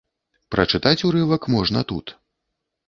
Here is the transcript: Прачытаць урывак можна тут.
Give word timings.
Прачытаць 0.55 1.03
урывак 1.11 1.49
можна 1.59 1.79
тут. 1.95 2.19